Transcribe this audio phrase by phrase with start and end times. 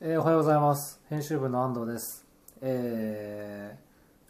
[0.00, 1.00] えーおはようございます。
[1.10, 2.24] 編集部の安藤です。
[2.62, 3.76] え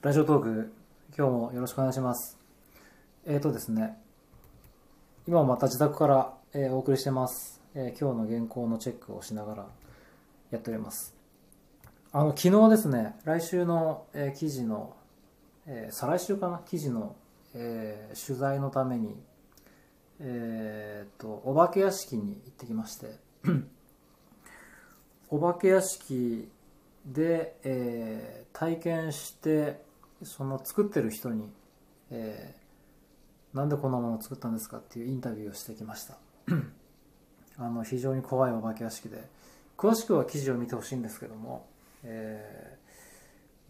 [0.00, 0.72] ーラジオトーク、
[1.14, 2.38] 今日もよろしくお願いします。
[3.26, 3.98] えーとですね、
[5.26, 9.66] 今もまた自宅から、えーお送りしてます、えー今日の原稿のチェックをしながら
[10.50, 11.14] やっております。
[12.12, 14.96] あの、昨日ですね、来週の、えー記事の、
[15.66, 16.62] えー再来週かな？
[16.64, 17.14] 記事の、
[17.52, 19.14] えー取材のために、
[20.18, 23.18] えーと、お化け屋敷に行ってきまして、
[25.30, 26.48] お化け屋敷
[27.06, 29.80] で、えー体験して
[30.24, 31.48] その作ってる人に、
[32.10, 36.18] えーなんでこんなものを作ったんですかっていうインタビューをしてきました。
[37.58, 39.22] あの非常に怖いお化け屋敷で
[39.76, 41.66] 詳しくは記事を見てほしいんですけども、
[42.04, 42.78] えー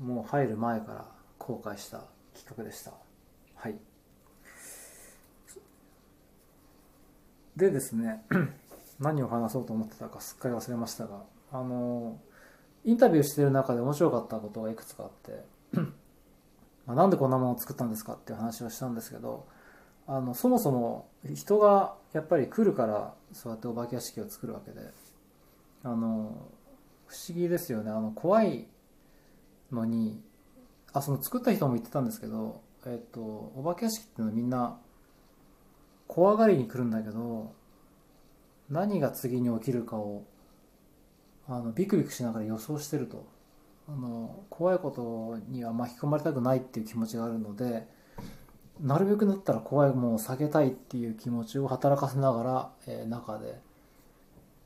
[0.02, 1.04] もう入る前から
[1.38, 2.04] 公開した
[2.34, 2.92] 企画でした。
[3.56, 3.76] はい。
[7.56, 8.24] でですね
[9.00, 12.18] 何を話そうと思ってたかすっかり忘れましたがあの
[12.84, 15.44] インタビューしてる中で面白かったことがいくつかあって
[16.86, 19.46] まあなんでこんなものを作ったんですかっていう話をしたんですけど
[20.06, 24.80] あのそもそも人がやっぱり来るからそうやってお化け屋敷を作るわけで
[25.82, 26.48] あの
[27.06, 27.90] 不思議ですよね。
[27.90, 28.66] あの怖い
[29.72, 30.22] のに
[30.92, 34.78] あその作った人も言ってたんですけど、えっと、お化け屋敷っていうのはみんな
[36.06, 37.52] 怖がりに来るんだけど
[38.70, 40.24] 何が次に起きるかを
[41.48, 43.26] あのビクビクしながら予想してると。
[43.90, 47.88] あの怖いことには巻き込まれたくないっていう気持ちがあるので
[48.80, 53.60] なるべくだったら怖いものを避けたいっていう気持ちを働かせながら、えー中で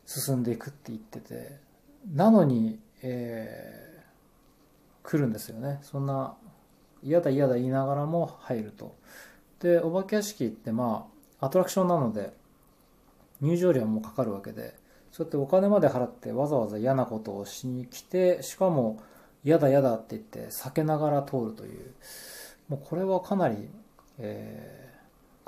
[0.06, 1.56] 進んでいくって言ってて
[2.12, 3.82] なのに、えー
[5.04, 5.80] 来るんですよね。
[5.82, 6.36] そんな
[7.02, 8.94] 嫌だ嫌だ言いながらも入ると。
[9.60, 11.08] でお化け屋敷ってま
[11.40, 12.32] あアトラクションなので
[13.40, 14.74] 入場料もかかるわけで
[15.12, 19.00] そうやってお金まで払ってわざわざ嫌なことをしに来てしかも
[19.44, 21.94] 嫌だ嫌だって言って避けながら通るという。
[22.68, 23.68] もうこれはかなり、
[24.18, 24.82] えー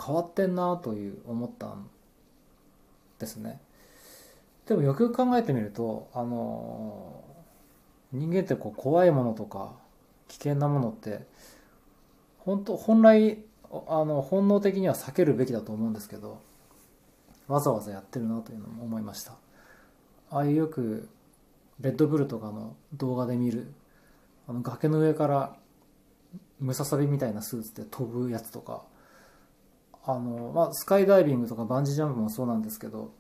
[0.05, 1.89] 変わってんなという思ったん
[3.21, 3.61] ですね。
[4.67, 9.73] でもよくよく考えてみるとあのー人間ってこう怖いものとか
[10.27, 11.21] 危険なものって
[12.39, 13.39] 本当本来
[13.87, 16.41] あの本能的には避けるべきだと思うんですけど
[17.47, 19.44] わざわざやってるなというのも思いました。
[20.31, 21.09] ああいうよく
[21.81, 23.73] レッドブルとかの動画で見る
[24.49, 25.57] あの崖の上から
[26.61, 28.83] ムササビみたいなスーツで飛ぶやつとか
[30.05, 33.13] あの、まあ、スカイダイビングとかバンジージャンプもそうなんですけど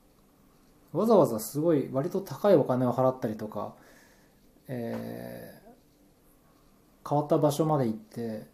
[0.93, 3.75] わざわざすごい割と高いお金を払ったりとか、
[4.69, 5.65] えー
[7.09, 8.47] 変わった場所まで行って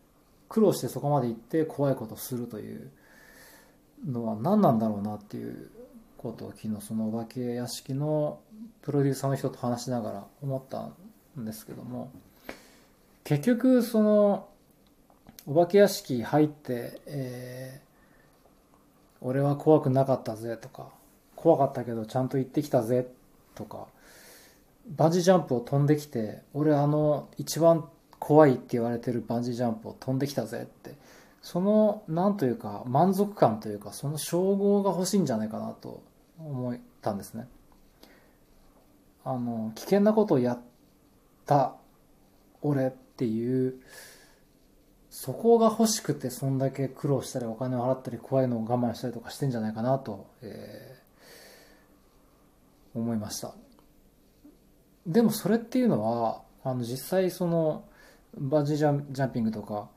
[0.48, 2.90] 苦労してそこまで行って怖いことをするという
[4.04, 5.70] のは何なんだろうなっていう
[6.22, 8.40] こと昨日そのお化け屋敷の
[8.82, 10.90] プロデューサーの人と話しながら思った
[11.40, 12.10] んですけども
[13.24, 14.48] 結局その
[15.46, 17.90] お化け屋敷入って、えー
[19.20, 20.88] 俺は怖くなかったぜ」とか
[21.36, 23.08] 「怖かったけどちゃんと行ってきたぜ」
[23.54, 23.86] とか
[24.96, 27.88] バンジージャンプを飛んできて「俺あの一番
[28.18, 30.96] 怖いって言われてるバンジージャンプを飛んできたぜ」って
[31.42, 36.02] そのなんというか満足感というかその称号が欲しいんじゃないかなと
[36.44, 37.48] 思ったんですね。
[39.24, 40.60] あの危険なことをやっ
[41.46, 41.74] た
[42.62, 43.74] 俺っていう
[45.10, 51.00] そこが欲しくてそんだけ苦労したりお金を払ったり怖いのを我慢したりとかしてんじゃないかなと、えー
[52.94, 53.54] 思いました
[55.06, 57.84] でもそれっていうのはあの実際その
[58.36, 59.88] バンジージャンジャンピングとか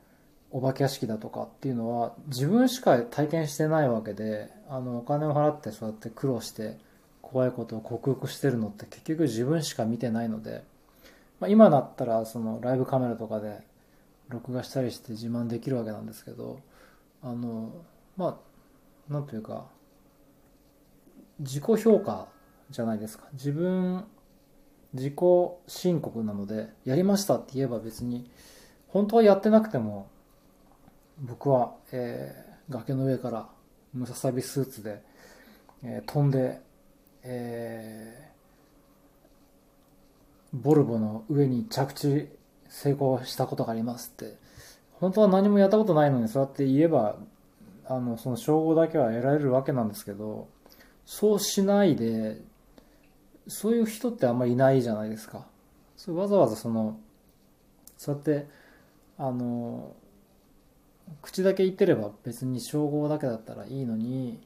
[0.54, 6.78] お化け屋敷だとかっていうのは自分しか体験してないわけであのお金を払ってそうやって苦労して
[7.20, 10.62] 怖いことを克服してるのって結局自分しか見てないので、
[11.40, 13.62] まあ、今だったらそのライブカメラとかで
[14.28, 16.60] 録画したりして自慢できるわけなんですけど
[17.20, 17.72] あの
[18.16, 18.38] ま
[19.08, 19.64] あなんというか
[21.40, 22.28] 自己評価
[22.70, 23.24] じゃないですか。
[23.32, 24.04] 自分
[24.92, 25.14] 自己
[25.66, 28.30] 申告なのでやりましたって言えば別に
[28.86, 30.06] 本当はやってなくても
[31.20, 33.46] 僕は、えー崖の上から
[33.92, 35.02] ムササビスーツで、
[35.82, 36.60] えー飛んで、
[37.22, 42.28] えーボルボの上に着地
[42.68, 44.36] 成功したことがありますって。
[45.00, 47.16] 本当は何もやったことないのにそうやって言えば
[47.86, 50.48] あのその称号だけは得られるわけなんですけど
[51.04, 52.40] そうしないで
[53.48, 55.46] そういう人ってあんまりいないじゃないですか。
[55.96, 56.98] そうわざわざその
[57.98, 58.48] そうやって
[59.18, 59.94] あの
[61.22, 64.40] 口だけ言ってれば別に称号だけだったらいいのに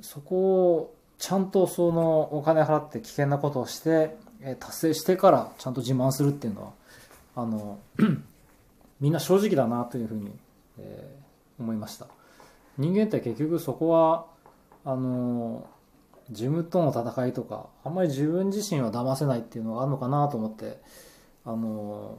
[0.00, 4.16] そこをちゃんとそのお金払って危険なことをして、
[4.60, 6.72] 達成してからちゃんと自慢するっていうのは
[7.34, 7.78] あの
[9.00, 10.30] みんな正直だなというふうに、
[10.78, 12.06] えー、思いました。
[12.78, 14.26] 人間って結局そこは
[14.84, 15.66] あの
[16.28, 20.78] 自分との戦いとかあんまり自分自身は騙せないっていうのがあるのかなと思って
[21.44, 22.18] あの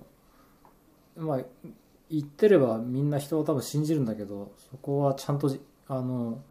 [1.15, 1.39] まあ
[2.09, 5.53] 言ってればみんな人を多分信じるんだけどそこはちゃんと
[5.87, 6.41] あの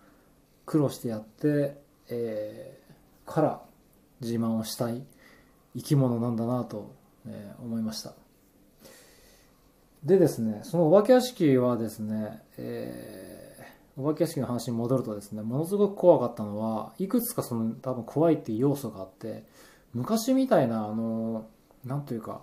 [0.65, 1.77] 苦労してやって、
[2.09, 3.63] えー、から
[4.21, 5.03] 自慢をしたい
[5.77, 6.95] 生き物なんだなと、
[7.27, 8.15] えー、思いました。
[10.05, 19.45] でですねそのお化け屋敷はですね、えー、お化け屋敷の話に戻るとですねものすごく怖かったのはいくつかその多分怖いっていう要素があって
[19.95, 21.47] 昔みたいなあの
[21.85, 22.43] なんというか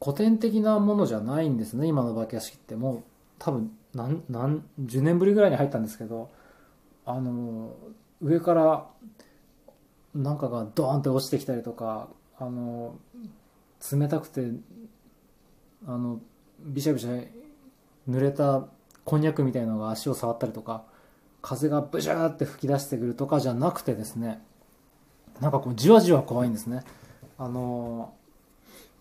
[0.00, 2.76] 古典的なものじゃないんですね今の化け屋敷って。
[2.76, 3.02] もう
[3.38, 6.30] 多分何何10年ぶりぐらいに入ったんですけど
[7.06, 7.74] あの
[8.20, 8.86] 上から
[10.14, 12.08] なんかがドーンって落ちてきたりとか
[12.38, 12.96] あの
[13.92, 14.50] 冷たくて
[15.86, 16.20] あの
[16.60, 17.10] びしゃびしゃ
[18.08, 18.66] 濡れた
[19.04, 20.84] こんにゃくみたいなのが足を触ったりとか
[21.40, 24.42] 風がブシャーって吹き出してくるとかじゃなくてですね
[25.40, 26.82] なんかこうじわじわ怖いんですね。
[27.38, 28.12] あの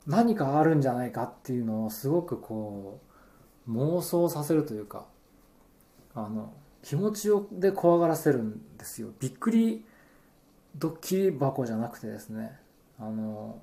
[0.08, 3.00] 何かあるんじゃないかっていうのをすごくこ
[3.68, 5.06] う妄想させるというか
[6.16, 9.10] あの気持ちをで怖がらせるんですよ。
[9.20, 9.86] びっくり
[10.78, 12.58] ドッキリ箱じゃなくてですね。
[13.00, 13.60] あの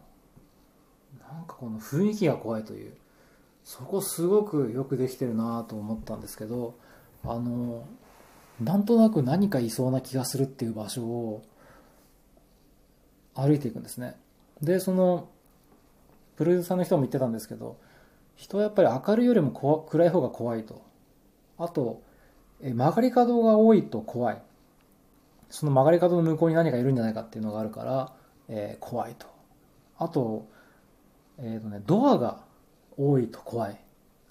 [1.18, 2.92] なんかこの雰囲気が怖いという
[3.64, 6.78] そこすごくよくできてるなと思ったんですけど
[7.24, 7.86] あの
[8.60, 11.42] なんとなく何かいそうな気がするっていう場所を
[13.34, 14.16] 歩いていくんですね。
[14.60, 15.28] でその
[16.36, 17.76] プロデューサーの人も言ってたんですけど
[18.36, 19.50] 人はやっぱり明るいよりも
[19.88, 20.82] 暗い方が怖いと。
[21.58, 22.02] あと
[22.60, 24.42] 曲がり角が多いと怖い。
[25.50, 28.12] その曲がり角の向こうに何かいるんじゃないかっていうのがあるから、
[28.48, 29.26] えー、怖いと。
[29.98, 30.48] あと,、
[31.38, 32.40] えーとね、ドアが
[32.96, 33.80] 多いと怖い。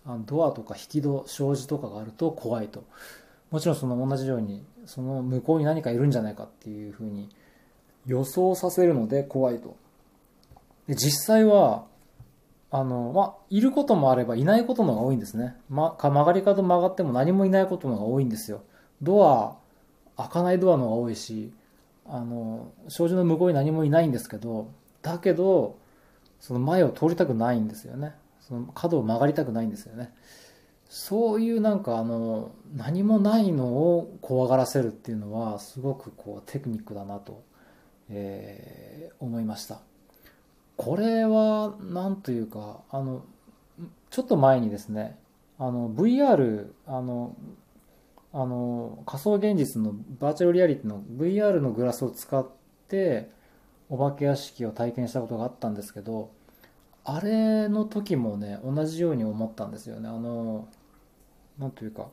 [0.06, 2.83] あのドアとか引き戸障子とかがあると怖いと。
[3.51, 7.29] もちろんその同じようにその向こうに何かいるんじゃないかっていうふうに
[8.06, 9.77] 予想させるので怖いと。
[10.88, 11.85] で実際は
[12.73, 15.55] あの、まあ、いることもあればいないことのが多いんですね。
[15.69, 18.63] ま、曲がり角曲がっても何もいないことのが多いんですよ。
[18.99, 19.55] ドア、
[20.17, 21.53] 開かないドアのが多いし、
[22.07, 24.71] あの、障子の向こうに何もいないんですけど、
[25.03, 25.77] だけど、
[26.39, 28.15] その前を通りたくないんですよね。
[28.41, 30.11] その角を曲がりたくないんですよね。
[30.89, 37.43] そういうなんかあの、何もないのを怖がらせるっていうのは、すごくこうテクニックだなと、
[38.09, 39.81] えー、思いました。
[40.77, 43.23] これは何というかあの
[44.09, 45.17] ちょっと前にですね
[45.59, 47.35] あの VR あの
[48.33, 52.47] あの仮想現実のバーチャルリアリティの VR のグラスを使っ
[52.87, 53.29] て
[53.89, 56.31] お化け屋敷を体験したことがあったんですけど
[57.05, 60.09] あれの時もね同じように思ったんですよね。
[60.09, 60.67] あの
[61.59, 62.07] なんというか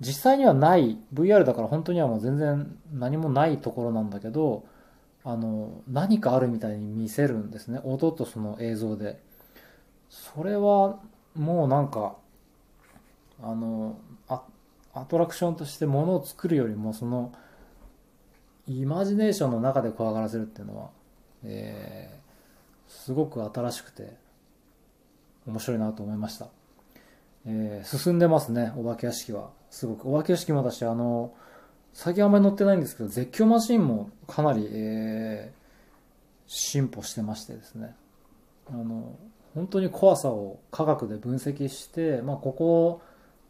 [0.00, 4.64] 実際にはない VR だから本当にはもう全然何もないところなんだけど
[5.24, 7.80] あの何かあるみたいに見せるんですね。
[7.84, 9.20] 音とその映像で。
[10.10, 11.00] それは
[11.34, 12.14] もうなんか
[13.42, 13.98] あの
[14.94, 17.32] アトラクションとしてものを作るよりもその
[18.68, 20.90] イマジネーションの中で怖がらせるっていうのは、
[21.44, 24.16] えー、すごく新しくて
[25.46, 26.46] 面白いなと思いました、
[27.46, 29.50] えー、進んでますねお化け屋敷は。
[29.68, 30.08] すごく。
[30.08, 31.34] お化け屋敷も私あの
[31.94, 37.94] 最近あんまり乗ってないんですけど、絶叫マシンもかなり、えー、進歩してましてですね。
[38.68, 39.16] あの、
[39.54, 43.00] 本当に怖さを科学で分析して、まあ、ここ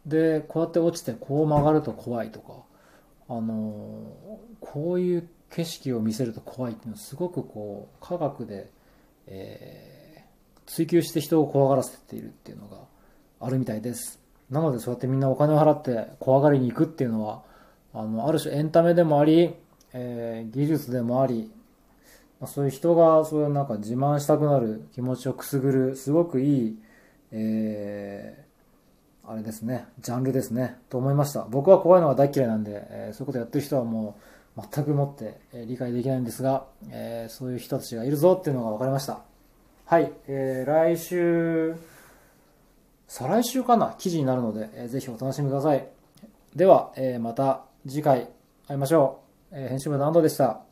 [0.05, 2.53] でこうやって落ちてこう曲がると怖いとか、
[3.29, 4.15] あの、
[4.59, 8.69] こういう景色を見せると怖いっていうのはすごくこう、科学で、
[9.25, 12.77] えー、追求して人を怖がらせているっていうのが
[13.39, 14.19] あるみたいです。
[14.51, 17.41] なのでそうやってみんなお金を払って怖がりに行くっていうのは、
[17.97, 19.55] あのある種エンタメでもあり、
[19.93, 21.49] えー、技術でもあり、
[22.41, 26.77] まあ、そういう人がそういうなんか自慢したくなる気持ちをくすぐるすごくいい、
[27.31, 31.45] えー、あれですねジャンルですねと思いました。
[31.49, 34.17] 僕は怖いのが大嫌いなんで、えー、そういうことやってる人はも
[34.57, 39.19] う全くもって、理解できないんですが、えそういう人たちがいるぞっていうのが分かりました。
[39.85, 41.75] はい、えー、来週
[43.07, 43.95] 再来週かな？
[43.97, 45.87] 記事になるので、えー、ぜひお楽しみください。
[46.55, 47.63] では、えー、また。
[47.87, 48.29] 次回
[48.67, 49.55] 会いましょう。
[49.55, 50.64] えー、編集部の安藤でした。